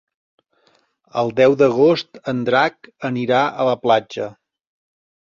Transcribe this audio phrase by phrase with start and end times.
[1.21, 4.31] El deu d'agost en Drac anirà a la platja.